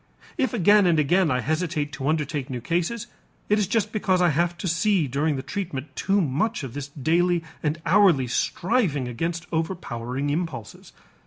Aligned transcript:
If 0.35 0.51
again 0.51 0.87
and 0.87 0.97
again 0.97 1.29
I 1.29 1.41
hesitate 1.41 1.91
to 1.93 2.07
undertake 2.07 2.49
new 2.49 2.59
cases, 2.59 3.05
it 3.49 3.59
is 3.59 3.67
just 3.67 3.91
because 3.91 4.19
I 4.19 4.29
have 4.29 4.57
to 4.57 4.67
see 4.67 5.07
during 5.07 5.35
the 5.35 5.43
treatment 5.43 5.95
too 5.95 6.19
much 6.19 6.63
of 6.63 6.73
this 6.73 6.87
daily 6.87 7.43
and 7.61 7.79
hourly 7.85 8.25
striving 8.25 9.07
against 9.07 9.45
overpowering 9.51 10.31
impulses. 10.31 10.91